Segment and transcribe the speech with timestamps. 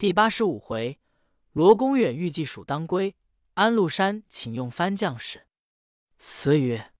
[0.00, 0.98] 第八十五回，
[1.52, 3.16] 罗公远欲祭蜀当归，
[3.52, 5.46] 安禄山请用番将士。
[6.16, 6.94] 词曰：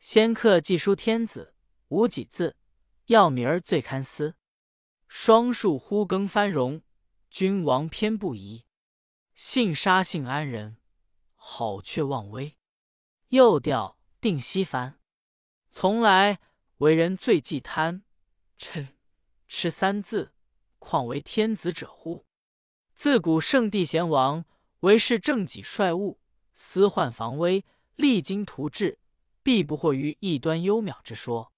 [0.00, 1.54] 仙客寄书天子，
[1.86, 2.56] 无几字，
[3.04, 4.34] 要名儿最堪思。
[5.06, 6.82] 双树忽更翻荣，
[7.30, 8.64] 君王偏不疑。
[9.36, 10.78] 幸杀幸安人，
[11.36, 12.56] 好却忘威。
[13.28, 14.98] 又调定西番，
[15.70, 16.40] 从来
[16.78, 18.02] 为人最忌贪
[18.58, 18.88] 嗔
[19.46, 20.32] 痴三字。
[20.80, 22.23] 况为天子者乎？
[22.94, 24.44] 自古圣帝贤王，
[24.80, 26.20] 为是正己率物，
[26.54, 27.64] 思患防微，
[27.96, 29.00] 励精图治，
[29.42, 31.52] 必不惑于异端幽渺之说。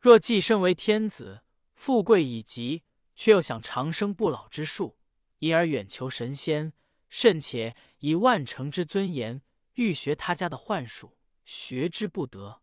[0.00, 1.42] 若既身为天子，
[1.74, 2.82] 富贵已极，
[3.14, 4.96] 却又想长生不老之术，
[5.40, 6.72] 因而远求神仙，
[7.10, 9.42] 甚且以万乘之尊严，
[9.74, 12.62] 欲学他家的幻术，学之不得，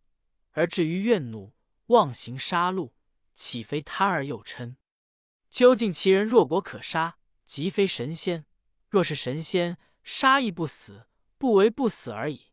[0.50, 1.52] 而至于怨怒，
[1.86, 2.90] 妄行杀戮，
[3.34, 4.74] 岂非贪而又嗔？
[5.48, 7.16] 究竟其人若果可杀，
[7.50, 8.44] 即非神仙；
[8.88, 12.52] 若是神仙，杀亦不死，不为不死而已。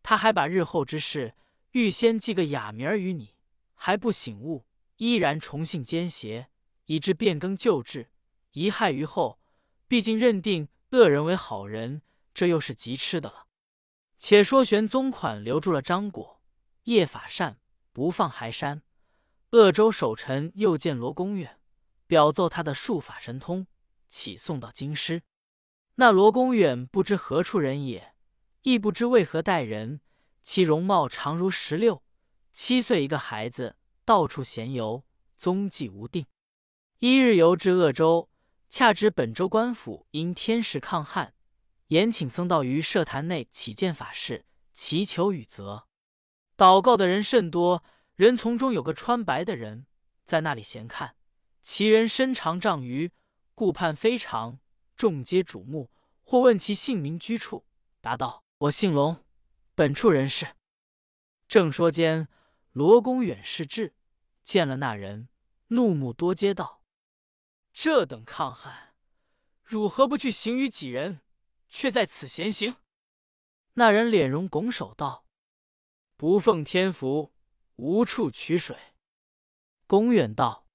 [0.00, 1.34] 他还把日后之事
[1.72, 3.34] 预先记个哑名儿于你，
[3.74, 4.64] 还不醒悟，
[4.98, 6.50] 依然重信奸邪，
[6.84, 8.12] 以致变更旧制，
[8.52, 9.40] 贻害于后。
[9.88, 13.48] 毕竟认定恶人为好人，这又是极痴的了。
[14.18, 16.40] 且说玄宗款留住了张果、
[16.84, 17.58] 叶法善，
[17.92, 18.82] 不放还山。
[19.50, 21.58] 鄂州守臣又见罗公远。
[22.06, 23.66] 表奏他的术法神通，
[24.08, 25.22] 起送到京师。
[25.96, 28.14] 那罗公远不知何处人也，
[28.62, 30.00] 亦不知为何待人。
[30.42, 32.02] 其容貌常如十六
[32.52, 35.04] 七岁一个孩子，到处闲游，
[35.36, 36.24] 踪迹无定。
[37.00, 38.30] 一日游至鄂州，
[38.70, 41.34] 恰值本州官府因天时抗旱，
[41.88, 45.86] 延请僧道于社坛内起见法事，祈求雨泽。
[46.56, 47.84] 祷告的人甚多，
[48.14, 49.86] 人丛中有个穿白的人，
[50.24, 51.16] 在那里闲看。
[51.60, 53.12] 其人身长丈余，
[53.58, 54.60] 顾盼非常，
[54.94, 55.90] 众皆瞩目。
[56.22, 57.66] 或问其姓名居处，
[58.00, 59.24] 答道：“我姓龙，
[59.74, 60.54] 本处人士。”
[61.48, 62.28] 正说间，
[62.70, 63.96] 罗公远视至，
[64.44, 65.28] 见了那人，
[65.68, 66.84] 怒目多接道
[67.74, 68.94] ：“这等抗旱，
[69.64, 71.22] 汝何不去行于己人，
[71.68, 72.76] 却在此闲行？”
[73.74, 75.24] 那人脸容拱手道
[76.16, 77.32] ：“不奉天福，
[77.74, 78.78] 无处取水。”
[79.88, 80.68] 公远道。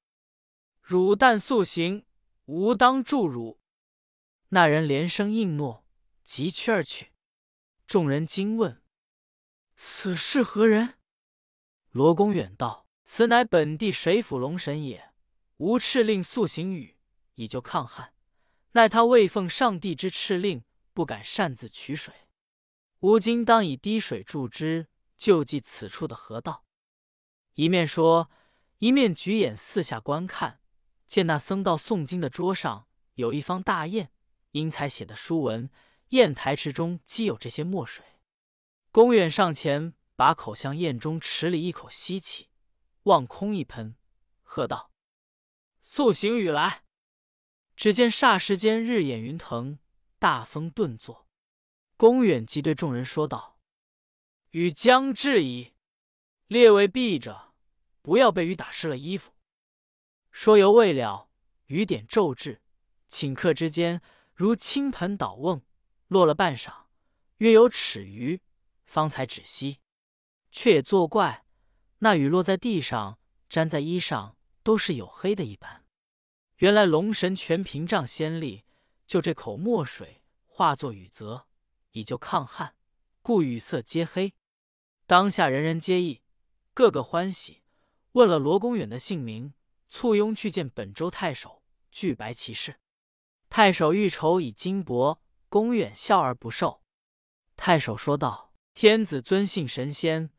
[0.82, 2.06] 汝但速行，
[2.46, 3.60] 吾当助汝。
[4.50, 5.86] 那人连声应诺，
[6.24, 7.12] 急趋而去。
[7.88, 8.84] 众人惊问
[9.76, 10.96] ：“此是何人？”
[11.92, 15.14] 罗公远道：“此乃本地水府龙神也。
[15.58, 16.98] 吾敕令速行雨，
[17.36, 18.14] 以救抗旱。
[18.72, 22.14] 奈他未奉上帝之敕令，不敢擅自取水。
[23.00, 24.88] 吾今当以滴水助之，
[25.18, 26.66] 救济此处的河道。”
[27.56, 28.32] 一面说，
[28.80, 30.60] 一面举眼四下观看。
[31.14, 34.10] 见那僧道诵经的桌上有一方大砚，
[34.50, 35.70] 因才写的书文，
[36.10, 38.04] 砚台池中积有这些墨水。
[38.92, 42.50] 公远上前把口向砚中池里一口吸起，
[43.04, 43.96] 望空一喷，
[44.42, 44.90] 喝道
[45.84, 46.82] ：“速行雨来！”
[47.78, 49.78] 只见霎时间日掩云腾，
[50.18, 51.28] 大风顿作。
[51.96, 53.60] 公远即对众人说道
[54.50, 55.74] ：“雨将至矣，
[56.48, 57.54] 列位避着，
[58.02, 59.32] 不要被雨打湿了衣服。”
[60.34, 61.30] 说犹未了，
[61.68, 62.60] 雨点骤至，
[63.08, 64.02] 顷刻之间
[64.34, 65.62] 如倾盆倒瓮，
[66.08, 66.86] 落了半晌，
[67.38, 68.42] 约有尺余，
[68.84, 69.80] 方才止息。
[70.52, 71.46] 却也作怪，
[72.00, 75.86] 那雨落在地上，沾在衣上，都是黝黑的一般。
[76.58, 78.64] 原来龙神全屏障先例，
[79.06, 81.46] 就这口墨水化作雨泽，
[81.92, 82.76] 以救抗旱，
[83.22, 84.34] 故雨色皆黑。
[85.06, 86.24] 当下人人皆异，
[86.74, 87.62] 个个欢喜，
[88.14, 89.54] 问了罗公远的姓名。
[89.94, 91.62] 簇拥去见本州太守，
[91.92, 92.80] 具白其事。
[93.48, 96.82] 太守欲筹以金帛，公远笑而不受。
[97.56, 100.32] 太守说道：“天子尊信神仙，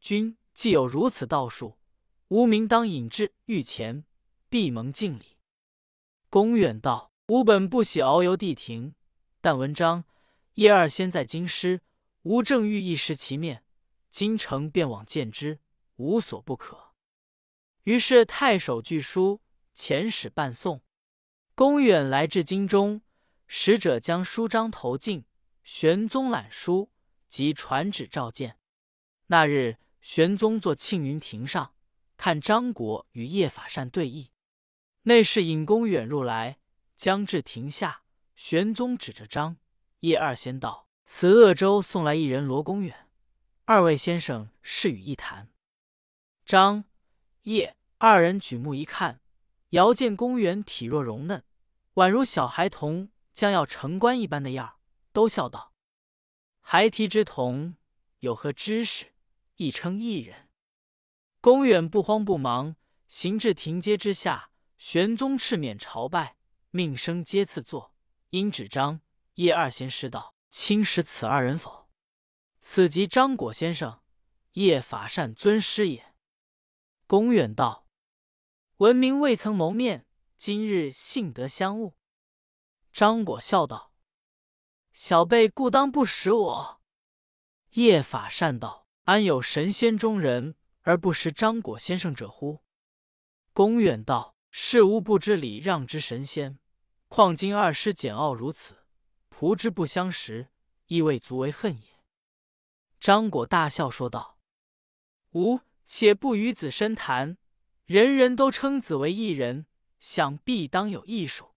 [0.00, 1.78] 君既有如此道术，
[2.28, 4.06] 吾名当引至御前，
[4.48, 5.36] 必蒙敬礼。”
[6.30, 8.94] 公远道：“吾本不喜遨游帝庭，
[9.42, 10.04] 但文章
[10.54, 11.82] 叶二仙在京师，
[12.22, 13.62] 吾正欲一识其面，
[14.08, 15.60] 今城便往见之，
[15.96, 16.91] 无所不可。”
[17.84, 19.40] 于是太守具书
[19.74, 20.82] 遣使伴送，
[21.56, 23.02] 公远来至京中，
[23.48, 25.24] 使者将书章投进，
[25.64, 26.92] 玄宗览书，
[27.28, 28.56] 即传旨召见。
[29.26, 31.74] 那日玄宗坐庆云亭上，
[32.16, 34.28] 看张果与叶法善对弈，
[35.02, 36.58] 内侍引公远入来，
[36.94, 38.02] 将至亭下，
[38.36, 39.56] 玄宗指着张
[40.00, 43.08] 叶二仙道：“此鄂州送来一人罗公远，
[43.64, 45.50] 二位先生是与一谈。”
[46.46, 46.84] 张。
[47.42, 49.20] 叶二人举目一看，
[49.70, 51.44] 遥见公园体弱容嫩，
[51.94, 54.74] 宛如小孩童将要成官一般的样儿，
[55.12, 55.72] 都笑道
[56.62, 57.76] ：“孩提之童，
[58.20, 59.06] 有何知识？
[59.56, 60.48] 亦称一人。”
[61.40, 62.76] 公远不慌不忙，
[63.08, 66.36] 行至亭阶之下，玄宗赤面朝拜，
[66.70, 67.92] 命生阶赐座。
[68.30, 69.00] 因指张
[69.34, 71.88] 叶二贤师道：“卿识此二人否？”
[72.62, 74.00] 此即张果先生、
[74.52, 76.11] 叶法善尊师也。
[77.12, 77.86] 公远道
[78.80, 80.06] ：“闻名未曾谋面，
[80.38, 81.92] 今日幸得相晤。”
[82.90, 83.92] 张果笑道
[84.94, 86.80] ：“小辈故当不识我。”
[87.72, 92.62] 叶法善道：“安有神仙中人？”而不识张果先生者乎？
[93.52, 96.58] 公远道：“事无不知礼让之神仙，
[97.08, 98.86] 况今二师简傲如此，
[99.28, 100.48] 仆之不相识，
[100.86, 102.02] 亦未足为恨也。”
[102.98, 104.38] 张果大笑说道
[105.36, 105.60] ：“吾
[105.94, 107.36] 且不与子深谈，
[107.84, 109.66] 人人都称子为艺人，
[110.00, 111.54] 想必当有艺术。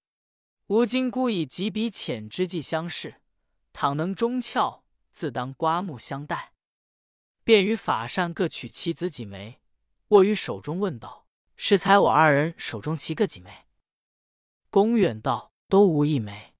[0.67, 3.21] 吾今孤以几笔浅之计相识，
[3.71, 4.81] 倘能中窍，
[5.13, 6.51] 自当刮目相待。”
[7.45, 9.61] 便与法善各取其子几枚，
[10.09, 13.67] 握于手中，问道：“适才我二人手中其各几枚？”
[14.69, 16.55] 公远道：“都无一枚。”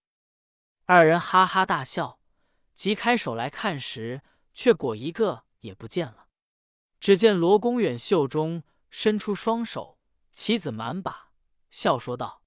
[0.88, 2.22] 二人哈哈大笑，
[2.74, 4.22] 即开手来看时，
[4.54, 6.25] 却果一个也不见了。
[7.06, 10.00] 只见罗公远袖中伸出双手，
[10.32, 11.30] 棋子满把，
[11.70, 12.42] 笑说道：“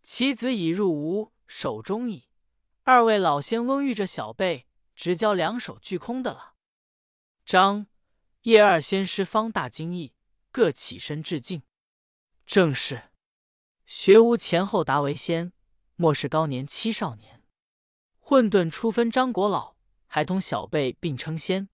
[0.00, 2.28] 棋子已入吾手中矣。
[2.84, 6.54] 二位老仙翁遇着小辈，直教两手俱空的了。”
[7.44, 7.88] 张
[8.42, 10.14] 叶二仙师方大惊异，
[10.52, 11.64] 各起身致敬。
[12.46, 13.10] 正是
[13.84, 15.52] 学无前后达为先，
[15.96, 17.42] 莫是高年七少年。
[18.20, 19.74] 混沌初分张国老，
[20.06, 21.68] 还同小辈并称仙。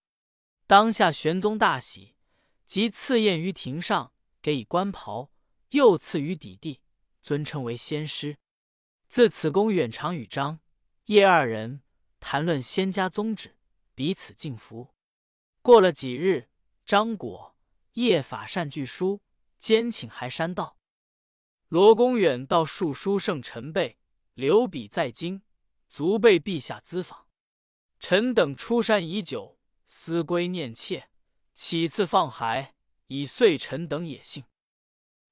[0.71, 2.15] 当下玄宗大喜，
[2.65, 5.33] 即赐宴于庭上，给以官袍，
[5.71, 6.81] 又赐予底地，
[7.25, 8.39] 尊称为仙师。
[9.09, 10.61] 自此，公远常与张
[11.07, 11.83] 叶二人
[12.21, 13.57] 谈论仙家宗旨，
[13.97, 14.95] 彼此敬服。
[15.61, 16.49] 过了几日，
[16.87, 17.57] 张果、
[17.95, 19.23] 叶法善具书，
[19.59, 20.79] 兼请还山道。
[21.67, 23.99] 罗公远到述书圣臣辈，
[24.35, 25.43] 留笔在京，
[25.89, 27.27] 足备陛下咨访。
[27.99, 29.59] 臣等出山已久，
[29.93, 31.09] 思归念切，
[31.53, 32.77] 岂次放孩，
[33.09, 34.45] 以遂臣等野性。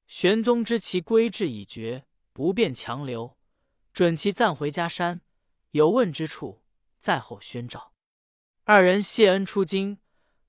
[0.08, 3.38] 玄宗知其归志已决，不便强留，
[3.92, 5.20] 准其暂回家山，
[5.70, 6.64] 有问之处，
[6.98, 7.94] 在后宣召。
[8.64, 10.00] 二人谢恩出京。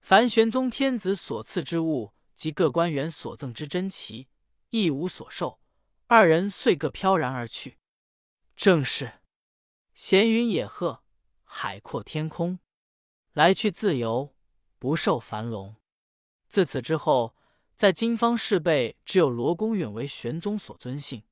[0.02, 4.28] 凡玄宗天子所赐之物及各官员所赠之珍奇，
[4.72, 5.60] 一无所受。
[6.08, 7.78] 二人遂各飘然而去。
[8.56, 9.22] 正是
[9.94, 11.04] 闲云野鹤，
[11.44, 12.60] 海阔天空，
[13.34, 14.34] 来去自由，
[14.78, 15.76] 不受樊笼。
[16.48, 17.36] 自此之后，
[17.76, 21.24] 在金方侍辈只有罗公远为玄宗所尊信，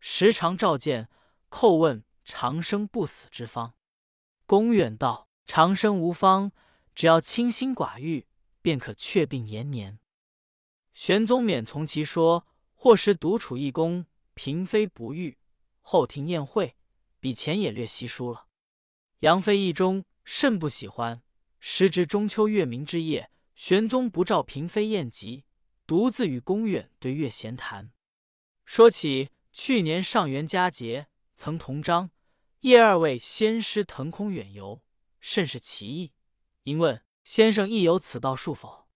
[0.00, 1.08] 时常召见
[1.48, 3.74] 叩问长生不死之方。
[4.46, 6.52] 公远道：“长生无方。”
[6.94, 8.28] 只要清心寡欲，
[8.62, 9.98] 便可却病延年。
[10.92, 14.06] 玄宗免从其说，或时独处一宫，
[14.36, 15.36] 嫔妃不遇，
[15.80, 16.76] 后庭宴会，
[17.18, 18.46] 比前也略稀疏了。
[19.20, 21.22] 杨妃意中甚不喜欢。
[21.66, 25.44] 时值中秋月明之夜，玄宗不召嫔妃宴集，
[25.86, 27.90] 独自与宫远对月闲谈，
[28.66, 31.06] 说起去年上元佳节，
[31.38, 32.10] 曾同张
[32.60, 34.82] 叶二位仙师腾空远游，
[35.20, 36.12] 甚是奇异。
[36.64, 38.86] 因问先生亦有此道术否？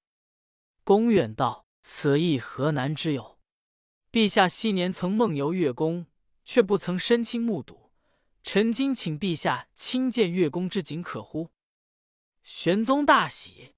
[0.84, 3.38] 公远道：“此亦何难之有？
[4.12, 6.04] 陛下昔年曾梦游月宫，
[6.44, 7.90] 却不曾身亲目睹。
[8.44, 11.48] 臣今请陛下亲见月宫之景，可乎？”
[12.50, 13.74] 玄宗大喜。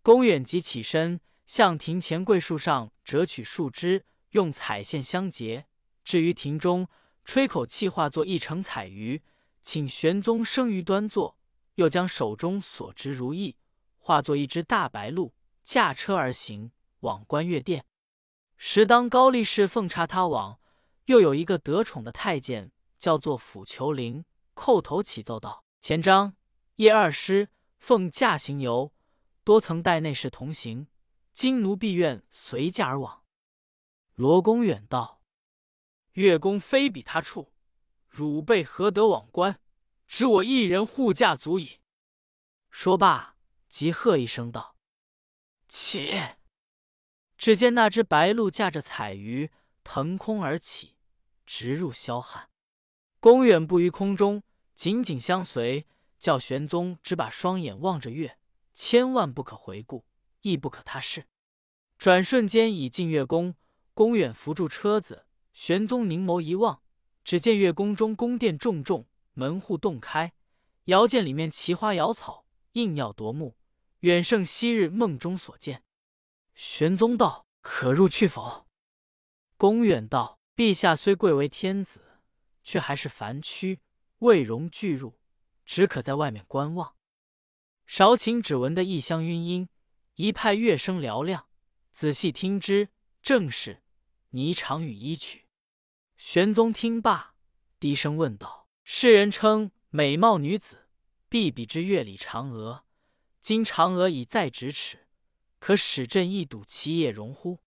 [0.00, 5.66] 公远即起身，向庭前桂树上折取树枝，用彩线相结，
[6.04, 6.86] 置于庭中，
[7.24, 9.24] 吹口气化作一成彩鱼，
[9.60, 11.36] 请玄宗生于端坐。
[11.74, 13.56] 又将手中所执如意
[13.98, 15.34] 化作一只大白鹿，
[15.64, 16.70] 驾车而行，
[17.00, 17.84] 往观月殿。
[18.56, 20.60] 时当高力士奉查他往，
[21.06, 22.70] 又有一个得宠的太监，
[23.00, 26.36] 叫做辅求灵，叩头启奏道：“前章
[26.76, 27.48] 叶二师
[27.78, 28.92] 奉驾行游，
[29.44, 30.88] 多曾带内侍同行，
[31.32, 33.24] 今奴婢愿随驾而往。”
[34.14, 35.22] 罗公远道
[36.14, 37.52] ：“月宫非比他处，
[38.08, 39.60] 汝辈何得往观？”
[40.08, 41.80] 只我一人护驾足矣。
[42.70, 43.36] 说罢，
[43.68, 44.76] 即喝一声道
[45.68, 46.22] ：“起！”
[47.36, 49.50] 只见那只白鹿驾着彩鱼
[49.82, 50.96] 腾空而起，
[51.44, 52.48] 直入霄汉。
[53.18, 54.42] 公远不于空中，
[54.76, 55.86] 紧紧相随，
[56.26, 58.36] 叫玄宗只把双眼望着月，
[58.74, 60.04] 千万不可回顾，
[60.40, 61.28] 亦不可他视。
[61.98, 63.54] 转瞬间已进月宫，
[63.94, 66.82] 公远扶住车子，玄宗凝眸一望，
[67.22, 70.32] 只见月宫中宫殿重重，门户洞开，
[70.86, 73.56] 遥见里面奇花瑶草，映耀夺目，
[74.00, 75.84] 远胜昔日梦中所见。
[76.56, 78.66] 玄宗道：“可入去否？”
[79.56, 82.18] 公远道：“陛下虽贵为天子，
[82.64, 83.78] 却还是凡躯，
[84.18, 85.20] 未容具入，
[85.66, 86.94] 只可在外面观望。”
[87.86, 89.68] 少顷，只闻得异香晕音，
[90.14, 91.48] 一派乐声嘹亮。
[91.92, 92.88] 仔细听之，
[93.20, 93.82] 正是
[94.32, 95.48] 霓裳羽衣曲。
[96.16, 97.34] 玄宗听罢，
[97.78, 100.88] 低声问道：“世人称美貌女子，
[101.28, 102.84] 必比之月里嫦娥。
[103.40, 105.06] 今嫦娥已在咫尺，
[105.58, 107.60] 可使朕一睹其叶容乎？”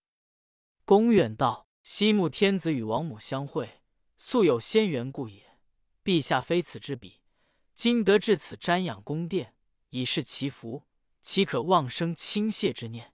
[0.85, 3.81] 公远道：“西穆天子与王母相会，
[4.17, 5.59] 素有仙缘故也。
[6.03, 7.18] 陛下非此之彼，
[7.79, 9.55] 今得至此瞻仰宫殿。”
[9.91, 10.83] 以示其福，
[11.21, 13.13] 岂可妄生轻亵之念？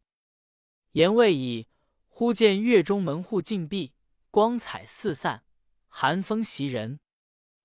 [0.93, 1.67] 言未已，
[2.07, 3.93] 忽见月中门户尽闭，
[4.31, 5.45] 光彩四散，
[5.87, 6.99] 寒风袭人。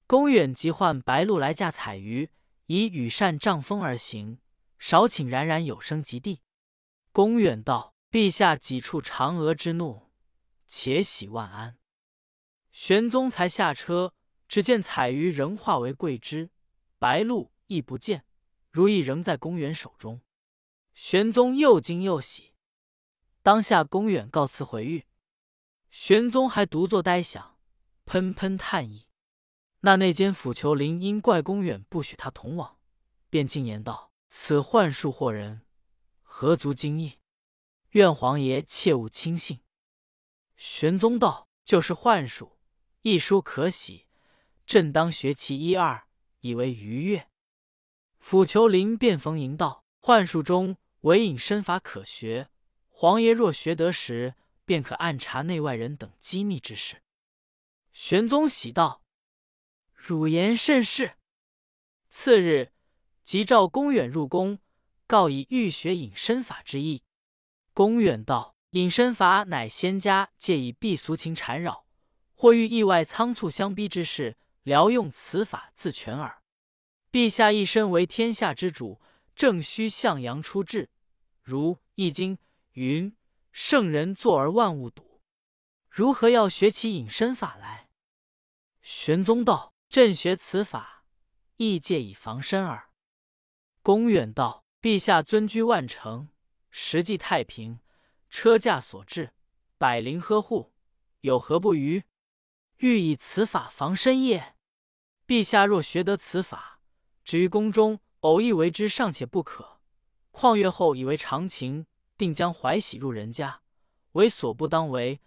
[0.06, 2.28] 公远即唤白鹿来驾彩鱼，
[2.66, 4.38] 以羽扇帐风而行。
[4.78, 6.42] 少顷，冉冉有声及地。
[7.10, 10.10] 公远道：“陛下几处嫦娥之怒？
[10.66, 11.78] 且喜万安。”
[12.70, 14.12] 玄宗才下车，
[14.46, 16.50] 只见彩鱼仍化为桂枝，
[17.00, 18.26] 白鹿亦不见。
[18.70, 20.20] 如意仍在公远手中，
[20.92, 22.52] 玄宗又惊又喜。
[23.42, 25.06] 当下公远告辞回狱，
[25.90, 27.58] 玄宗还独坐呆想，
[28.04, 29.08] 喷喷叹意。
[29.80, 32.78] 那内监府求林因怪公远不许他同往，
[33.30, 35.62] 便进言道：“此幻术惑人，
[36.20, 37.18] 何足惊异？
[37.92, 39.62] 愿皇爷切勿轻信。”
[40.58, 42.58] 玄宗道：“就是幻术，
[43.00, 44.06] 一书可喜，
[44.66, 46.06] 朕当学其一二，
[46.40, 47.28] 以为愉悦。”
[48.18, 52.50] 府求林便逢迎道：“幻术中唯隐身法可学，
[52.88, 57.02] 皇爷若学得时，便可暗查内外人等机密之事。”
[57.92, 59.02] 玄宗喜道
[59.92, 61.14] ：“汝言甚是。”
[62.08, 62.72] 次日，
[63.24, 64.58] 即召公远入宫，
[65.06, 67.02] 告以欲学隐身法之意。
[67.72, 71.86] 公远道：“隐身法乃仙家借以避俗情缠绕，
[72.34, 76.42] 或遇意外仓促相逼之事，聊用此法自全耳。”
[77.10, 79.00] 陛下一身为天下之主，
[79.34, 80.90] 正需向阳出志。
[81.42, 82.36] 如《易经》
[82.72, 83.16] 云
[83.50, 85.20] ：“圣人坐而万物睹。”
[85.90, 87.88] 如何要学起隐身法来？
[88.80, 91.04] 玄宗道：“朕学此法，
[91.56, 92.90] 亦借以防身耳。”
[93.82, 96.28] 公远道：“陛下尊居万城，
[96.70, 97.80] 实际太平，
[98.28, 99.32] 车驾所至，
[99.78, 100.72] 百灵呵护，
[101.22, 102.04] 有何不虞？
[102.80, 104.54] 欲以此法防身也。
[105.26, 106.80] 陛下若学得此法，”
[107.24, 109.80] 至于宫中偶一为之尚且不可，
[110.30, 111.86] 况月后以为常情，
[112.18, 113.62] 定将怀喜入人家，
[114.12, 115.20] 为所不当为。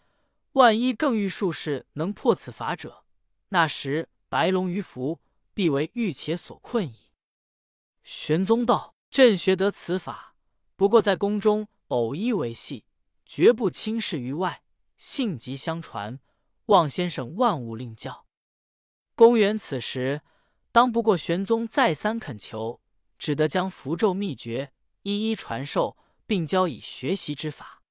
[0.53, 3.05] 万一更遇术士能破此法者，
[3.49, 5.19] 那时白龙于福，
[5.53, 7.11] 必为欲且所困矣。
[8.03, 10.35] 玄宗道：“朕学得此法，
[10.75, 12.85] 不过在宫中偶一为戏，
[13.25, 14.61] 绝不轻视于外。
[14.97, 16.19] 性急相传，
[16.65, 18.25] 望先生万勿令教。”
[19.15, 20.21] 公元此时。
[20.71, 22.81] 当不过玄宗再三恳求，
[23.19, 27.83] 只得将符咒秘诀一一传授，并教以学习之法。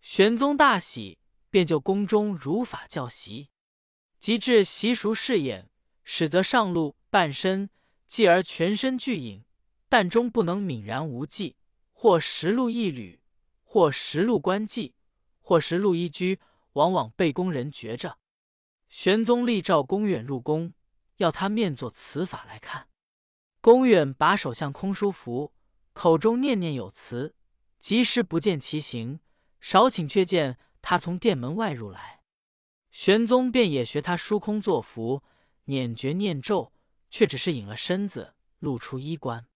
[0.00, 1.18] 玄宗大喜，
[1.50, 3.50] 便就宫中如法教习。
[4.20, 5.68] 及至习熟试演，
[6.04, 7.70] 始则上路半身，
[8.06, 9.42] 继而全身俱隐，
[9.88, 11.56] 但终不能泯然无迹，
[11.90, 13.20] 或实录一缕，
[13.64, 14.92] 或实录官妓，
[15.40, 16.38] 或实录一居，
[16.72, 18.18] 往往被宫人觉着。
[18.88, 20.74] 玄宗立召公远入宫。
[21.16, 22.88] 要他面作此法来看，
[23.60, 25.52] 公远把手向空书符，
[25.92, 27.36] 口中念念有词，
[27.78, 29.20] 即时不见其形。
[29.60, 32.22] 少顷，却见他从殿门外入来。
[32.90, 35.22] 玄宗便也学他疏空作符，
[35.66, 36.72] 捻诀念咒，
[37.08, 39.46] 却只是隐了身子，露出衣冠。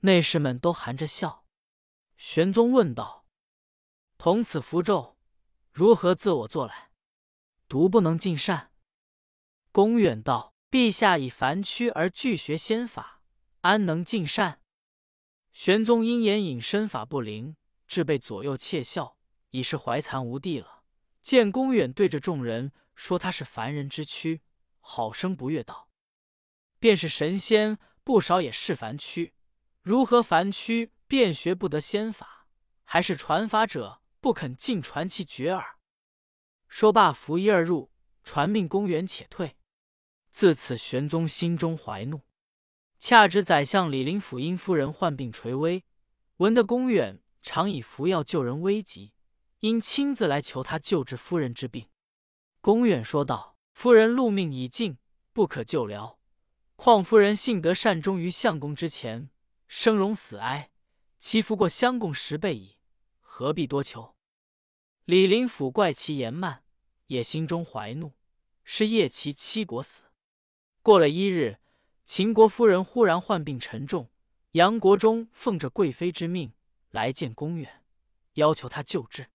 [0.00, 1.46] 内侍们都含着笑。
[2.18, 3.24] 玄宗问道
[4.18, 5.16] ：“同此符咒，
[5.72, 6.90] 如何自我作来？
[7.68, 8.72] 独不能尽善？”
[9.72, 10.50] 公远道。
[10.70, 13.22] 陛下以凡躯而拒学仙法，
[13.62, 14.60] 安能尽善？
[15.50, 17.56] 玄宗因言隐身法不灵，
[17.88, 19.16] 致被左右窃笑，
[19.50, 20.84] 已是怀惭无地了。
[21.24, 24.42] 见公远对着众人说他是凡人之躯，
[24.78, 25.88] 好生不悦道
[26.78, 29.34] ：“便是神仙，不少也是凡躯，
[29.82, 32.46] 如何凡躯便学不得仙法？
[32.84, 35.76] 还是传法者不肯尽传其绝耳？”
[36.68, 37.90] 说罢，拂衣而入，
[38.22, 39.56] 传命公远且退。
[40.30, 42.22] 自此，玄宗心中怀怒。
[42.98, 45.84] 恰值宰相李林甫因夫人患病垂危，
[46.36, 49.12] 闻得公远常以服药救人危急，
[49.60, 51.88] 因亲自来求他救治夫人之病。
[52.60, 54.98] 公远说道：“夫人禄命已尽，
[55.32, 56.18] 不可救疗。
[56.76, 59.30] 况夫人幸得善终于相公之前，
[59.66, 60.70] 生荣死哀，
[61.18, 62.76] 其福过相公十倍矣，
[63.40, 64.14] 何必多求？”
[65.06, 66.62] 李林甫怪其言慢，
[67.06, 68.12] 也心中怀怒，
[68.64, 70.02] 是夜其七国死。
[70.82, 71.56] 过了一日，
[72.04, 74.10] 秦国夫人忽然患病沉重，
[74.50, 76.52] 杨国忠奉着贵妃之命
[76.90, 77.82] 来见公远，
[78.34, 79.30] 要求他救治。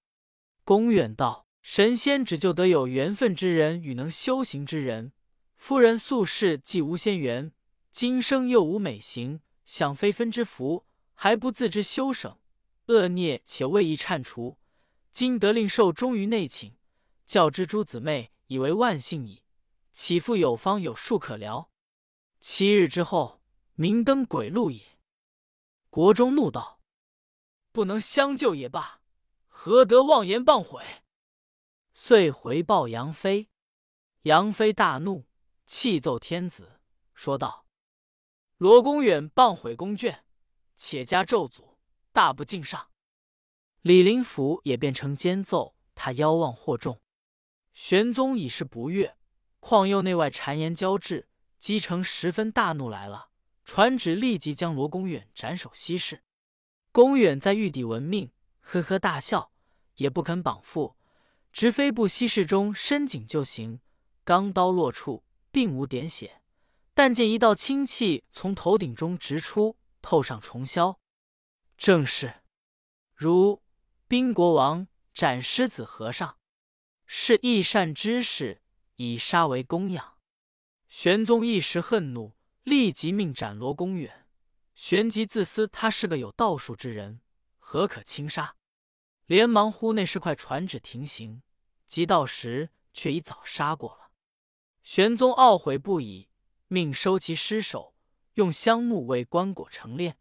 [0.64, 1.48] 公远道。
[1.64, 5.14] 神仙只救得有缘分之人与能修行之人。
[5.56, 7.52] 夫人素世既无仙缘，
[7.92, 10.86] 今生又无美行，享非分之福，
[11.16, 12.38] 还不自知修省，
[12.88, 14.58] 恶孽且未易铲除。
[15.12, 16.76] 今得令受终于内寝，
[17.26, 19.44] 教之诸姊妹以为万幸矣。
[19.94, 21.72] 岂复有方有术可疗？
[22.42, 23.42] 七日之后，
[23.76, 24.84] 明灯鬼路矣。
[25.90, 26.82] 国中怒道
[27.72, 29.00] ：“不能相救也罢，
[29.48, 30.84] 何得妄言谤毁？”
[31.96, 33.50] 遂回报杨妃，
[34.24, 35.26] 杨妃大怒，
[35.66, 36.82] 气奏天子，
[37.14, 37.66] 说道
[38.58, 40.24] ：“罗公远谤毁宫眷，
[40.76, 41.75] 且加咒诅，
[42.16, 42.88] 大不敬上。”
[43.84, 47.00] 李林甫也变成奸奏，他妖妄惑众。
[47.74, 49.16] 玄宗已是不悦，
[49.60, 51.28] 况又内外谗言交织，
[51.60, 53.30] 姬成十分大怒来了，
[53.64, 56.24] 传旨立即将罗公远斩首息事。
[56.92, 58.32] 公远在玉底闻命，
[58.62, 59.52] 呵呵大笑，
[59.96, 60.96] 也不肯绑缚。
[61.52, 63.82] 直飞步西室中深井就行，
[64.24, 66.42] 钢刀落处，并无点血，
[66.94, 70.98] 但见一道清气从头顶中直出，透上重霄。
[71.78, 72.42] 正是
[73.14, 73.62] 如
[74.08, 76.38] 宾国王斩狮子和尚，
[77.06, 78.62] 是义善之士，
[78.96, 80.18] 以杀为供养。
[80.88, 84.28] 玄宗一时恨怒，立即命斩罗公远。
[84.76, 87.22] 旋即自思他是个有道术之人，
[87.58, 88.56] 何可轻杀？
[89.26, 91.42] 连忙呼内侍快传旨停刑。
[91.88, 94.12] 即到时，却已早杀过了。
[94.84, 96.30] 玄宗懊悔不已，
[96.68, 97.96] 命收其尸首，
[98.34, 100.16] 用香木为棺椁成殓。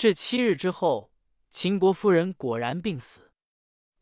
[0.00, 1.12] 至七日之后，
[1.50, 3.32] 秦国夫人果然病死。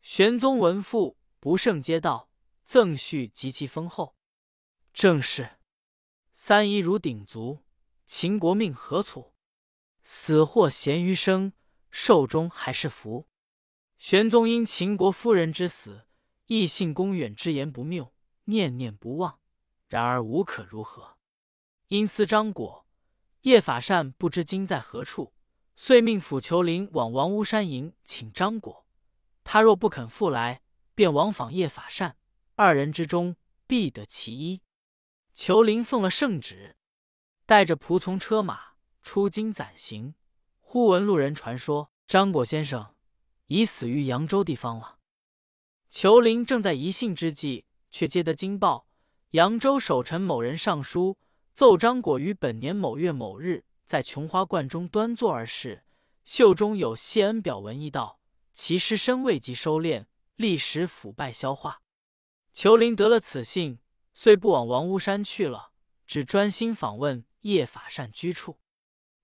[0.01, 2.29] 玄宗闻父不胜皆道，
[2.63, 4.15] 赠序极其丰厚。
[4.93, 5.57] 正是
[6.31, 7.65] 三姨如鼎足，
[8.05, 9.33] 秦国命何处？
[10.01, 11.51] 死或咸鱼生，
[11.91, 13.27] 寿终还是福。
[13.97, 16.05] 玄宗因秦国夫人之死。
[16.45, 18.13] 亦信公远之言不谬，
[18.45, 19.41] 念念不忘。
[19.89, 21.17] 然而无可如何。
[21.87, 22.87] 因思张果、
[23.41, 25.33] 叶法善不知今在何处，
[25.81, 28.85] 遂命府求林往王屋山营请张果。
[29.45, 30.61] 他若不肯复来，
[30.93, 32.17] 便往访叶法善，
[32.55, 34.61] 二人之中必得其一。
[35.33, 36.75] 裘林奉了圣旨，
[37.45, 40.15] 带着仆从车马出京暂行。
[40.59, 42.93] 忽闻路人传说，张果先生
[43.47, 44.97] 已死于扬州地方了。
[45.89, 48.85] 裘林正在疑信之际，却接得京报：
[49.31, 51.17] 扬州守臣某人上书，
[51.53, 55.83] 奏张果于本年某月某日在琼花观中端坐而视，
[56.23, 58.19] 袖中有谢恩表文一道，
[58.53, 61.81] 其尸身未及收敛，历时腐败消化。
[62.53, 63.79] 裘林得了此信，
[64.13, 65.71] 遂不往王屋山去了，
[66.05, 68.59] 只专心访问叶法善居处。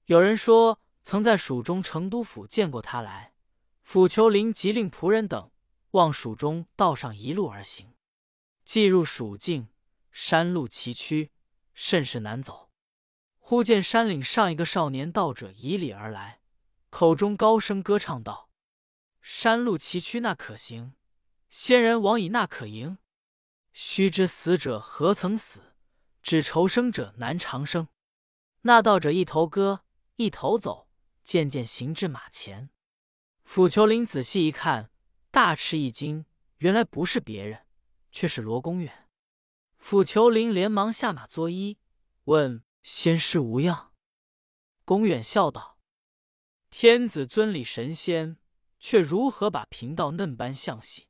[0.06, 3.36] 有人说曾在蜀中成都府见过他来，
[3.84, 5.52] 府裘林即令仆人等。
[5.92, 7.94] 望蜀中道上一路而行，
[8.64, 9.70] 既入蜀境，
[10.12, 11.30] 山路崎岖，
[11.76, 12.65] 甚是难走。
[13.48, 16.42] 忽见山岭上一个少年道者以礼而来，
[16.90, 18.50] 口中高声歌唱道
[19.22, 20.96] ：“山路崎岖那可行？
[21.48, 22.98] 仙人往矣那可迎？
[23.72, 25.76] 须知死者何曾死？
[26.24, 27.88] 只愁生者难长生。”
[28.66, 29.82] 那道者一头歌，
[30.16, 30.90] 一头走，
[31.24, 32.72] 渐渐行至马前。
[33.44, 34.90] 府求林仔细一看。
[35.30, 36.26] 大吃一惊，
[36.58, 37.68] 原来不是别人，
[38.12, 39.08] 却是罗公远。
[39.78, 41.78] 府求林连忙下马作揖，
[42.24, 43.92] 问仙师无恙。
[44.84, 45.80] 公远笑道
[46.70, 48.38] ：“天子尊礼神仙，
[48.80, 51.08] 却如何把贫道嫩般相戏？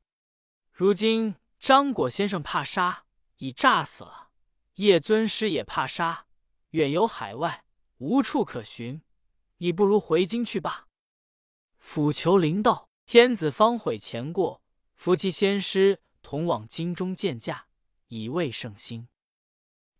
[0.72, 3.04] 如今张果先生怕杀，
[3.36, 4.30] 已诈死了；
[4.76, 6.26] 叶尊师也怕杀，
[6.70, 7.66] 远游海外，
[7.98, 9.02] 无处可寻。
[9.58, 10.88] 你不如回京去罢。”
[11.76, 12.88] 府求灵道。
[13.04, 14.62] 天子方悔前过，
[14.94, 17.66] 夫妻仙师同往京中见驾，
[18.08, 19.08] 以慰圣心。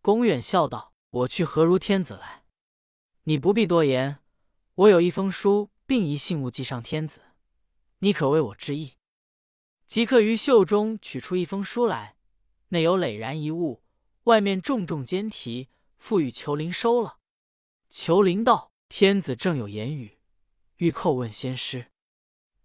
[0.01, 2.45] 公远笑道：“我去何如天子来？
[3.23, 4.19] 你不必多言，
[4.75, 7.23] 我有一封书，并一信物寄上天子，
[8.01, 8.97] 你可为我致意。”
[9.87, 12.17] 即刻于袖中取出一封书来，
[12.69, 13.83] 内有磊然一物，
[14.25, 17.19] 外面重重笺题，付与裘林收了。
[17.89, 20.19] 裘林道：“天子正有言语，
[20.77, 21.91] 欲叩问仙师。”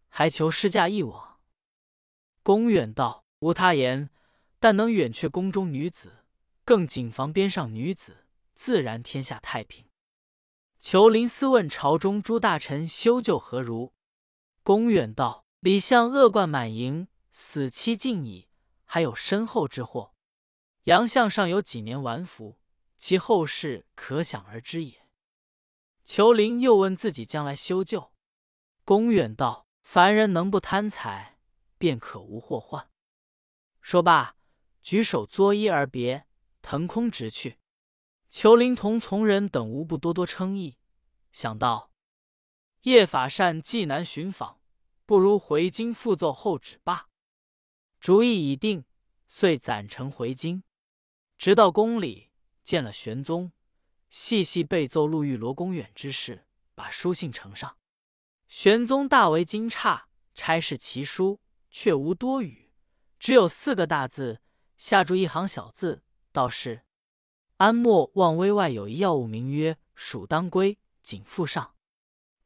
[0.09, 1.39] 还求施驾一往。
[2.43, 4.09] 公远道：“无他言，
[4.59, 6.25] 但能远却宫中女子，
[6.65, 8.20] 更谨防边上女子，
[8.63, 9.87] 自然天下太平。
[10.79, 13.95] 裘林思问朝中诸大臣修旧何如？
[14.61, 18.49] 公远道：李相恶贯满盈，死期近矣，
[18.85, 20.13] 还有身后之祸。
[20.83, 22.59] 杨相尚有几年完服，
[22.99, 25.07] 其后事可想而知也。
[26.05, 28.13] 裘林又问自己将来修旧。
[28.85, 31.39] 公远道：凡人能不贪财，
[31.79, 32.87] 便可无祸患。
[33.81, 34.35] 说罢，
[34.83, 36.27] 举手作揖而别，
[36.61, 37.57] 腾空直去。
[38.31, 40.77] 裘林同从人等无不多多称意，
[41.33, 41.91] 想到
[42.83, 44.61] 叶法善既难寻访，
[45.05, 47.09] 不如回京复奏后旨罢。
[47.99, 48.85] 主意已定，
[49.27, 50.63] 遂攒城回京。
[51.37, 52.31] 直到宫里
[52.63, 53.51] 见了玄宗，
[54.09, 57.77] 细细备奏陆玉罗公远之事，把书信呈上。
[58.47, 62.71] 玄宗大为惊诧，差事其书，却无多语。
[63.19, 64.41] 只有四个大字，
[64.77, 66.85] 下注一行小字，道是
[67.61, 71.75] 安莫望危外有一药物，名曰蜀当归，仅附上。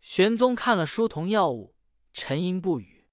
[0.01, 1.73] 玄宗看了书同药物，
[2.12, 3.08] 沉吟不语。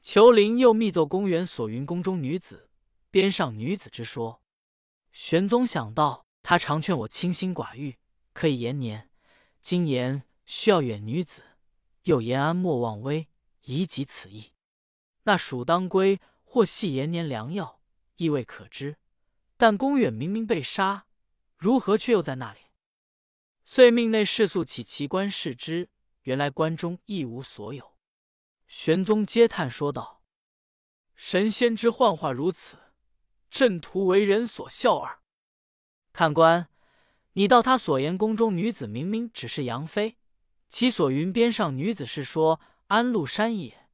[0.00, 2.70] 裘林又密奏公园所云宫中女子，
[3.10, 4.40] 边上女子之说。
[5.12, 7.98] 玄宗想到，他常劝我清心寡欲，
[8.32, 9.10] 可以延年，
[9.60, 11.42] 今言需要远女子，
[12.04, 13.28] 又言安莫望危，
[13.64, 14.52] 宜及此意。
[15.24, 16.18] 那蜀当归。
[16.48, 17.82] 或系延年良药，
[18.16, 18.96] 亦未可知。
[19.58, 21.05] 但公远明明被杀，
[21.56, 22.60] 如何却又在那里？
[23.64, 25.88] 遂命内侍速起奇观视之，
[26.22, 27.96] 原来关中一无所有。
[28.66, 30.22] 玄宗嗟叹说道
[31.14, 32.76] ：“神仙之幻化如此，
[33.50, 35.20] 朕徒为人所笑耳。”
[36.12, 36.68] 看官，
[37.32, 40.16] 你道他所言宫中女子明明只是杨妃，
[40.68, 43.88] 其所云边上女子是说安禄山也，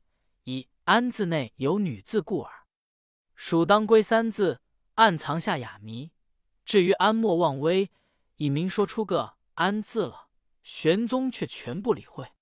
[0.45, 0.69] 以。
[0.85, 2.67] 安字内有女字故耳，
[3.37, 4.61] 蜀当归三字
[4.95, 6.11] 暗藏下哑谜。
[6.73, 7.91] 至于安莫忘危，
[8.37, 10.31] 已明说出个安字了，
[10.63, 12.33] 玄宗却全不理会。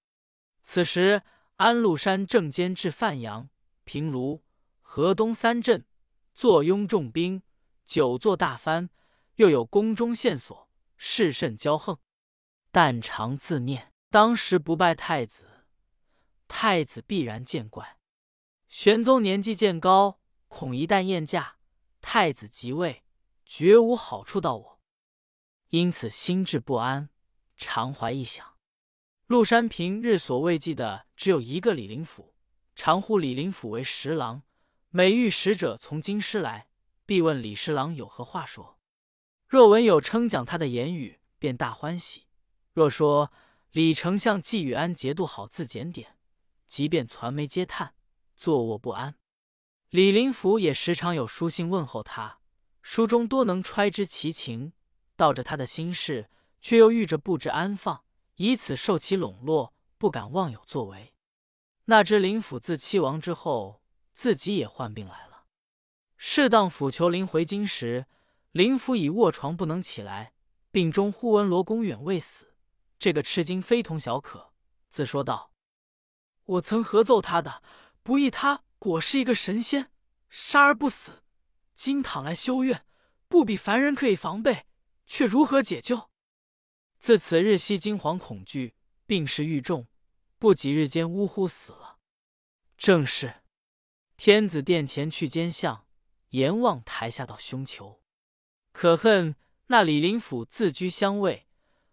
[0.62, 1.24] 此时
[1.56, 3.50] 安禄山正监制范阳、
[3.82, 4.44] 平卢、
[4.82, 5.84] 河东三镇，
[6.32, 7.42] 坐拥重兵，
[7.84, 8.90] 久坐大藩，
[9.34, 11.98] 又有宫中线索，事甚骄横。
[12.70, 15.66] 但常自念：当时不拜太子，
[16.46, 17.98] 太子必然见怪。
[18.68, 21.56] 玄宗年纪渐高，恐一旦宴驾，
[22.00, 23.02] 太子即位，
[23.52, 24.80] 绝无好处到我，
[25.70, 27.10] 因此心志不安，
[27.56, 28.54] 常怀异想。
[29.26, 32.32] 陆山平日所未记的只有一个李林甫，
[32.76, 34.44] 常呼李林甫为十郎。
[34.90, 36.68] 每遇使者从京师来，
[37.04, 38.78] 必问李十郎有何话说。
[39.48, 42.28] 若闻有称奖他的言语，便大欢喜；
[42.72, 43.32] 若说
[43.72, 46.16] 李丞相既与安节度好自检点，
[46.68, 47.94] 即便传媒嗟叹。
[48.36, 49.16] 坐卧不安，
[49.88, 52.38] 李林甫也时常有书信问候他，
[52.82, 54.72] 书中多能揣知其情，
[55.16, 58.04] 道着他的心事，却又遇着不知安放，
[58.36, 61.14] 以此受其笼络，不敢妄有作为。
[61.84, 65.44] 那知林甫自七亡之后，自己也患病来了。
[66.16, 68.06] 适当抚求林回京时，
[68.52, 70.32] 林甫已卧床不能起来，
[70.70, 72.54] 病中忽闻罗公远未死，
[72.98, 74.52] 这个吃惊非同小可，
[74.90, 75.52] 自说道
[76.44, 77.62] ：“我曾合奏他的。”
[78.02, 79.90] 不意他果是一个神仙，
[80.30, 81.22] 杀而不死。
[81.82, 82.84] 今躺来修院，
[83.26, 84.66] 不比凡人可以防备，
[85.06, 86.10] 却如何解救？
[86.98, 88.74] 自此日夕惊惶恐惧，
[89.06, 89.88] 病势愈重，
[90.38, 91.96] 不几日间呜呼死了。
[92.76, 93.36] 正是
[94.18, 95.86] 天子殿前去监相，
[96.32, 98.02] 阎王台下到凶囚。
[98.72, 99.34] 可恨
[99.68, 101.46] 那李林甫自居相位，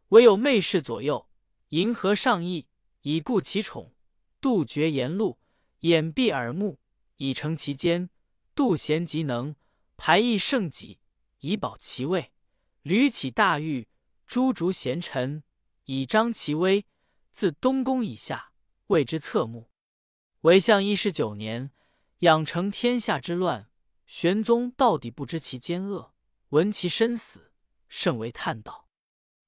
[0.09, 1.29] 唯有媚侍左右，
[1.69, 2.67] 迎合上意，
[3.03, 3.95] 以顾其宠，
[4.41, 5.39] 杜绝言路。
[5.79, 6.77] 掩蔽耳目，
[7.15, 8.09] 以成其间；
[8.53, 9.55] 度贤极能，
[9.97, 10.99] 排异圣己，
[11.39, 12.31] 以保其位；
[12.83, 13.87] 屡起大狱，
[14.25, 15.43] 诛逐贤臣，
[15.85, 16.85] 以彰其威。
[17.31, 18.51] 自东宫以下，
[18.87, 19.69] 为之侧目。
[20.41, 21.71] 为相一十九年，
[22.19, 23.69] 养成天下之乱。
[24.05, 26.15] 玄宗到底不知其奸恶，
[26.49, 27.51] 闻其身死，
[27.89, 28.87] 甚为叹道：“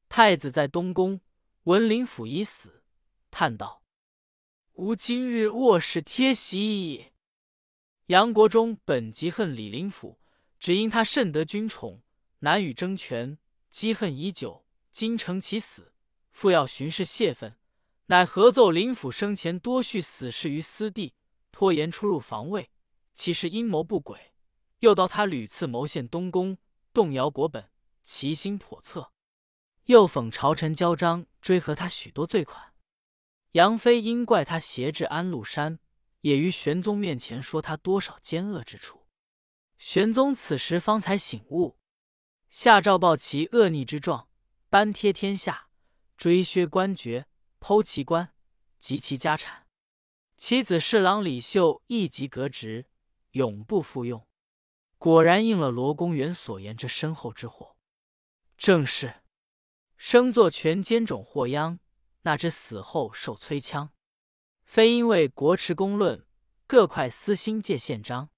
[0.09, 1.21] 太子在东宫，
[1.63, 2.83] 闻林甫已死，
[3.31, 3.81] 叹道。”
[4.73, 7.13] 吾今日卧室贴席矣。
[8.07, 10.18] 杨国忠本极恨李林甫，
[10.59, 12.01] 只因他甚得君宠，
[12.39, 13.37] 难与争权，
[13.69, 14.65] 积恨已久。
[14.91, 15.93] 今承其死，
[16.31, 17.55] 复要巡视泄愤，
[18.07, 21.13] 乃合奏林府生前多叙死事于私地，
[21.51, 22.69] 拖延出入防卫，
[23.13, 24.33] 其实阴谋不轨。
[24.79, 26.57] 又道他屡次谋陷东宫，
[26.91, 27.69] 动摇国本，
[28.03, 29.11] 其心叵测。
[29.85, 32.73] 又讽朝臣骄张，追和他许多罪款。
[33.51, 35.79] 杨妃因怪他挟制安禄山，
[36.21, 38.98] 也于玄宗面前说他多少奸恶之处。
[39.79, 41.77] 玄宗此时方才醒悟，
[42.49, 44.27] 下诏报其恶逆之状，
[44.69, 45.69] 颁贴天下，
[46.17, 47.27] 追削官爵，
[47.61, 48.33] 剖其官，
[48.77, 49.67] 及其家产。
[50.35, 52.87] 其子侍郎李秀一即革职，
[53.31, 54.27] 永不复用。
[54.97, 57.77] 果然应了罗公园所言，这身后之祸，
[58.57, 59.23] 正是
[59.95, 61.79] 生作权奸种祸殃，
[62.23, 63.93] 那知死后受摧枪。
[64.65, 66.27] 非因为国持公论，
[66.67, 68.29] 各块私心借宪章。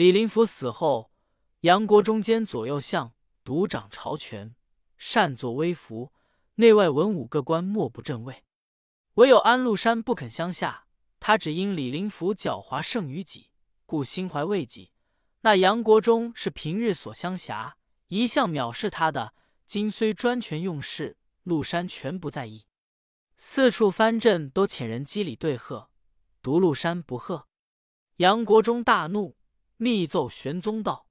[0.00, 1.12] 李林甫死后，
[1.60, 3.12] 杨国忠兼左右相，
[3.44, 4.54] 独掌朝权，
[4.96, 6.10] 擅作威服，
[6.54, 8.42] 内外文武各官莫不正位。
[9.16, 10.86] 唯有安禄山不肯相下，
[11.18, 13.50] 他只因李林甫狡猾胜于己，
[13.84, 14.92] 故心怀畏己。
[15.42, 17.76] 那杨国忠是平日所相侠，
[18.08, 19.34] 一向藐视他的，
[19.66, 22.64] 今虽专权用事，禄山全不在意。
[23.36, 25.90] 四处藩镇都遣人机礼对贺，
[26.40, 27.46] 独禄山不贺。
[28.16, 29.36] 杨国忠大怒，
[29.82, 31.06] 密奏玄宗道：“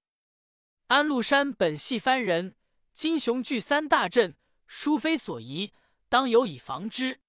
[0.89, 2.55] 安禄山本系藩人，
[2.93, 5.73] 今雄踞三大镇，殊非所宜，
[6.07, 7.19] 当有以防之。”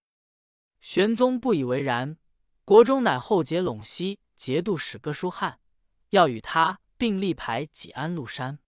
[0.83, 2.19] 玄宗不以为然。
[2.67, 5.61] 国中乃后结陇西节度使哥舒翰，
[6.11, 8.59] 要与他并立牌挤安禄山。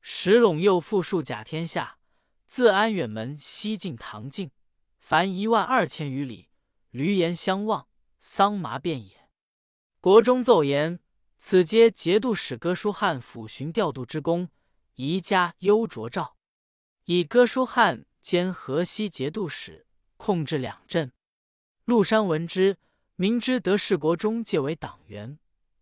[0.00, 1.98] 石陇右复数甲天下，
[2.46, 4.50] 自安远门西进唐境。
[4.98, 6.48] 凡一万二千余里，
[6.92, 7.86] 闾阎相望，
[8.18, 9.28] 桑麻遍野。
[10.00, 11.00] 国中奏言：
[11.38, 14.48] 此皆节度使哥舒翰抚巡调度之功，
[14.96, 16.36] 宜加优卓照。
[17.04, 21.12] 以哥舒翰兼河西节度使，控制两镇。
[21.84, 22.76] 陆山闻之，
[23.14, 25.38] 明知得势国中借为党员，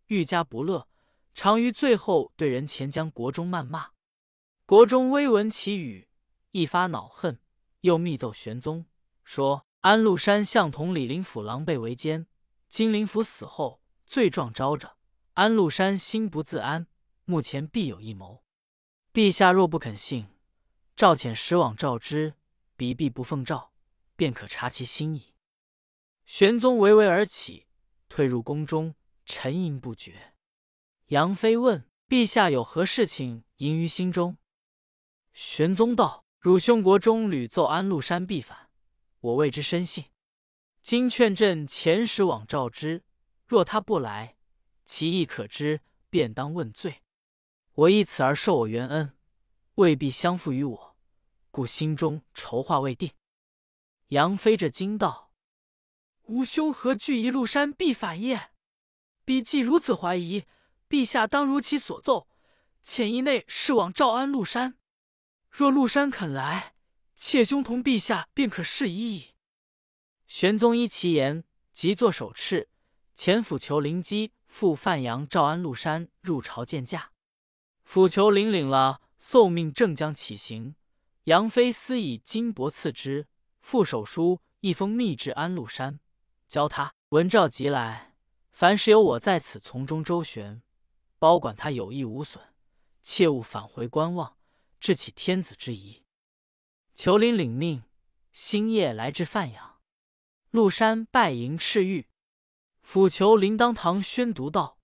[0.07, 0.87] 愈加不乐，
[1.35, 3.90] 常于最后对人前将国中谩骂。
[4.66, 6.09] 国中微闻其语，
[6.53, 7.40] 一发恼恨，
[7.81, 8.87] 又密奏玄宗。
[9.25, 12.27] 说安禄山向同李林甫狼狈为奸，
[12.69, 14.96] 金林甫死后罪状招着，
[15.37, 16.87] 安禄山心不自安，
[17.27, 18.42] 目前必有一谋。
[19.12, 20.29] 陛下若不肯信，
[20.96, 22.37] 召遣使往召之，
[22.75, 23.70] 彼必不奉诏，
[24.16, 25.35] 便可察其心意。
[26.25, 27.66] 玄宗微微而起，
[28.09, 28.94] 退入宫中，
[29.27, 30.33] 沉吟不决。
[31.09, 34.38] 杨妃问：“陛下有何事情萦于心中？”
[35.35, 38.70] 玄宗道：“汝兄国中屡奏安禄山必反。”
[39.20, 40.07] 我为之深信，
[40.81, 43.05] 今劝朕遣使往召之，
[43.46, 44.36] 若他不来，
[44.87, 47.03] 其意可知，便当问罪。
[47.75, 49.18] 我以此而受我元恩，
[49.75, 50.96] 未必相负于我，
[51.51, 53.11] 故心中筹划未定。
[54.09, 55.33] 杨妃着惊道
[56.29, 58.53] ：“吾兄何惧一禄山必反也？
[59.27, 60.44] 彼既如此怀疑，
[60.88, 62.29] 陛下当如其所奏，
[62.83, 64.79] 遣一内侍往召安禄山。
[65.51, 66.72] 若禄山肯来。”
[67.18, 69.35] 妾兄同陛下便可释疑矣。
[70.27, 72.66] 玄宗依其言，即作手敕，
[73.16, 77.12] 遣府求灵机赴范阳召安禄山入朝见驾。
[77.85, 80.77] 府求灵领了奏命，正将起行。
[81.25, 83.27] 杨妃私以金帛赐之，
[83.61, 86.01] 附手书一封密至安禄山，
[86.49, 88.14] 教他闻诏即来，
[88.51, 90.62] 凡事有我在此从中周旋，
[91.19, 92.42] 包管他有益无损，
[93.03, 94.38] 切勿返回观望，
[94.81, 96.03] 致起天子之疑。
[96.95, 97.83] 裘林领命，
[98.33, 99.77] 星夜来至范阳。
[100.51, 102.09] 陆山拜迎赤玉，
[102.87, 104.79] 抚裘林当堂宣读道：“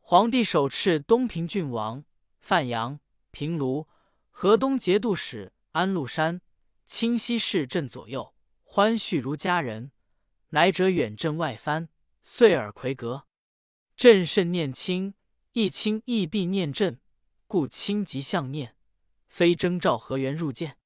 [0.00, 2.02] 皇帝手敕东平郡王
[2.38, 2.98] 范阳、
[3.30, 3.86] 平卢、
[4.30, 6.40] 河东节度使安禄山，
[6.86, 9.92] 清溪市镇左右，欢叙如家人。
[10.48, 11.90] 乃者远镇外藩，
[12.24, 13.26] 岁尔魁阁，
[13.94, 15.12] 朕甚念亲，
[15.52, 16.98] 亦亲亦必念朕，
[17.46, 18.74] 故亲即相念，
[19.26, 20.78] 非征召何缘入见。”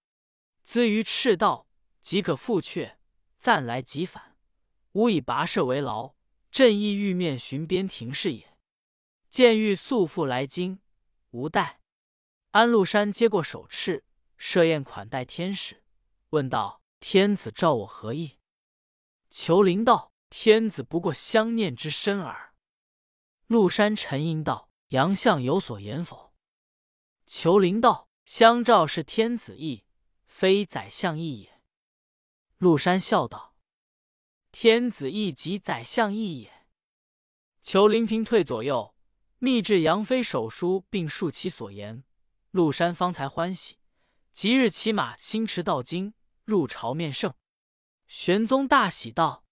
[0.64, 1.68] 资于赤道，
[2.00, 2.96] 即可复阙；
[3.38, 4.36] 暂来即返。
[4.92, 6.14] 吾以跋涉为劳，
[6.50, 8.56] 朕亦欲面巡边庭事也。
[9.28, 10.80] 见欲速复来京，
[11.30, 11.80] 无待。
[12.50, 14.02] 安禄山接过手敕，
[14.36, 15.84] 设宴款待天使，
[16.30, 18.38] 问道：“天子召我何意？”
[19.30, 22.54] 裘灵道：“天子不过相念之深耳。”
[23.46, 26.32] 禄山沉吟道：“杨相有所言否？”
[27.26, 29.84] 裘灵道：“相召是天子意。”
[30.26, 31.60] 非宰相意也。
[32.58, 33.49] 陆山笑道
[34.52, 36.66] ：“天子意即宰相意也。”
[37.62, 38.94] 求林平退左右，
[39.38, 42.04] 密制杨妃手书，并述其所言。
[42.50, 43.76] 陆山方才欢喜，
[44.32, 47.34] 即日骑马星驰到京，入朝面圣。
[48.08, 49.44] 玄宗大喜道：“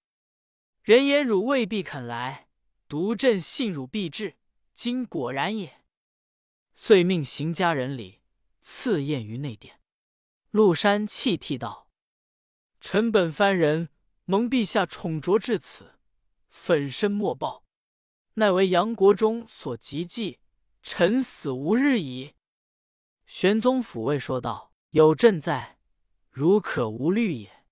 [0.82, 2.48] 人言汝未必肯来，
[2.88, 4.36] 独朕信汝必至，
[4.72, 5.84] 今果然也。”
[6.74, 8.20] 遂命行家人礼，
[8.60, 9.80] 赐宴于内殿。
[10.50, 11.90] 陆山泣涕道
[12.80, 13.90] ：“臣本藩人，
[14.30, 15.94] 蒙陛下宠着至此，
[16.50, 17.64] 粉身莫报，
[18.34, 20.38] 奈为杨国忠所急忌，
[20.82, 22.34] 臣死无日矣。”
[23.24, 25.78] 玄宗抚慰说道：“有朕在，
[26.30, 27.64] 如可无虑也。”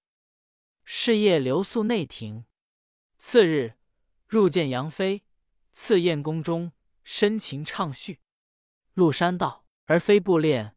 [0.83, 2.47] 是夜留宿内廷。
[3.19, 3.75] 次日
[4.27, 5.25] 入见杨妃，
[5.75, 6.73] 赐宴宫中，
[7.05, 8.21] 深情畅叙。
[8.95, 10.75] 陆山道：“而非不恋，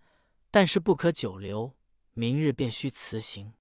[0.52, 1.78] 但是不可久留，
[2.12, 3.54] 明日便须辞行。”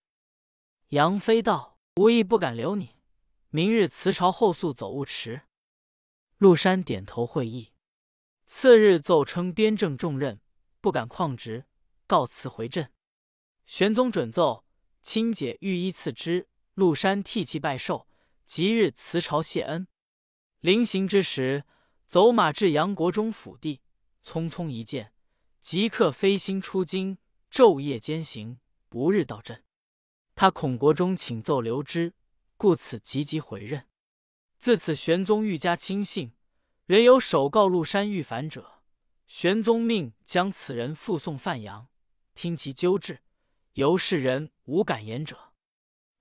[0.90, 2.94] 杨妃道：“无意不敢留你，
[3.50, 5.42] 明日辞朝后速走勿迟。”
[6.38, 7.72] 陆山点头会意。
[8.46, 10.40] 次日奏称边政重任，
[10.80, 11.66] 不敢旷职，
[12.06, 12.92] 告辞回镇。
[13.66, 14.64] 玄宗准奏，
[15.02, 16.48] 亲解御医赐之。
[16.74, 18.06] 陆山涕泣拜寿，
[18.44, 19.88] 即日辞朝谢恩。
[20.60, 21.64] 临行之时，
[22.06, 23.80] 走马至杨国忠府邸，
[24.24, 25.12] 匆匆一见，
[25.60, 27.18] 即刻飞星出京，
[27.50, 29.64] 昼夜兼行，不日到镇。
[30.40, 32.14] 他恐国忠请奏留之，
[32.56, 33.88] 故此急急回任。
[34.56, 36.32] 自此，玄宗愈加亲信。
[36.86, 38.84] 人有首告陆山遇反者，
[39.26, 41.88] 玄宗命将此人复送范阳，
[42.36, 43.18] 听其纠治。
[43.72, 45.54] 由是人无敢言者。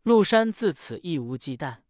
[0.02, 1.82] 陆山自此亦无忌惮，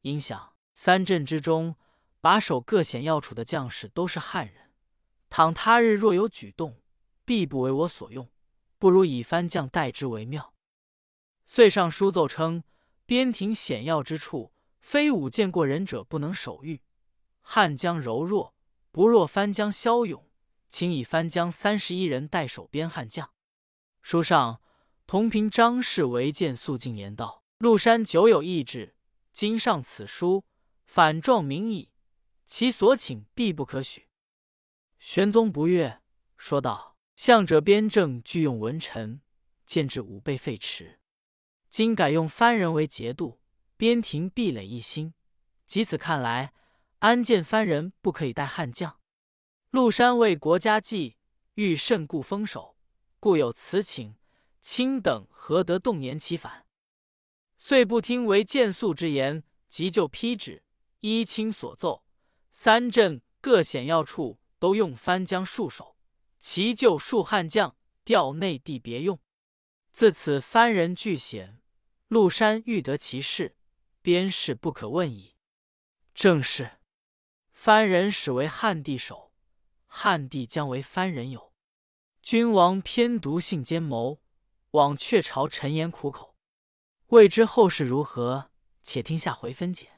[0.00, 1.76] 因想三镇之中
[2.22, 4.72] 把守各险要处的将士都是汉人，
[5.28, 6.80] 倘他日若有举动，
[7.26, 8.26] 必不为我所用，
[8.78, 10.53] 不如以番将代之为妙。
[11.46, 12.64] 遂上书奏称：
[13.06, 16.82] 边庭险要之处，非武见过人者不能守御。
[17.40, 18.54] 汉将柔弱，
[18.90, 20.28] 不若番将骁勇，
[20.68, 23.30] 请以番将三十一人代守边汉将。
[24.02, 24.62] 书上
[25.06, 28.96] 同平张氏为见肃静言道：“陆山久有意志，
[29.32, 30.44] 今上此书，
[30.86, 31.90] 反状明矣。
[32.46, 34.08] 其所请必不可许。”
[34.98, 36.00] 玄宗不悦，
[36.38, 39.20] 说道：“向者边政俱用文臣，
[39.66, 40.96] 见至武备废弛。
[41.76, 43.40] 今改用番人为节度，
[43.76, 45.12] 边庭壁垒一新。
[45.66, 46.54] 即此看来。”
[47.02, 49.00] 安建藩人不可以带汉将？
[49.70, 51.16] 陆山为国家计，
[51.54, 52.76] 欲甚固封守，
[53.18, 54.14] 故有此请。
[54.60, 56.64] 卿等何得动言其反？
[57.58, 60.62] 遂不听为谏肃之言，即就批旨，
[61.00, 62.04] 依卿所奏，
[62.52, 65.96] 三镇各险要处都用番将戍守，
[66.38, 69.18] 其就戍汉将，调内地别用。
[69.90, 71.60] 自此番人俱险，
[72.14, 73.56] 陆山欲得其事，
[74.00, 75.34] 边事不可问矣。
[76.14, 76.78] 正是。
[77.52, 79.32] 番人始为汉帝守，
[79.88, 81.52] 汉帝将为番人友。
[82.22, 84.20] 君王偏独性奸谋，
[84.70, 86.36] 枉却朝臣言苦口。
[87.08, 88.52] 未知后事如何？
[88.84, 89.93] 且听下回分解。